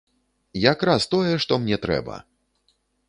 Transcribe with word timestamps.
Якраз 0.71 1.05
тое, 1.13 1.33
што 1.45 1.59
мне 1.67 1.77
трэба! 1.85 2.15